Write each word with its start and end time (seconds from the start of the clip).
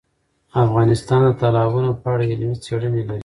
افغانستان 0.63 1.19
د 1.25 1.29
تالابونه 1.41 1.91
په 2.01 2.07
اړه 2.13 2.23
علمي 2.31 2.57
څېړنې 2.63 3.01
لري. 3.09 3.19